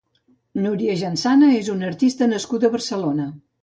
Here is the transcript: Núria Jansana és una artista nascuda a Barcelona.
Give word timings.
Núria 0.63 0.95
Jansana 1.03 1.51
és 1.59 1.71
una 1.77 1.87
artista 1.93 2.33
nascuda 2.35 2.71
a 2.71 2.77
Barcelona. 2.79 3.35